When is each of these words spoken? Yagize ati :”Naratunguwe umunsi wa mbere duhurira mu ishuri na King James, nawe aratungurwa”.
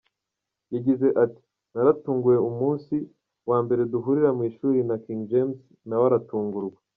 Yagize 0.73 1.07
ati 1.23 1.43
:”Naratunguwe 1.73 2.35
umunsi 2.49 2.95
wa 3.49 3.57
mbere 3.63 3.81
duhurira 3.91 4.29
mu 4.37 4.41
ishuri 4.49 4.79
na 4.87 4.95
King 5.03 5.21
James, 5.31 5.57
nawe 5.87 6.05
aratungurwa”. 6.09 6.77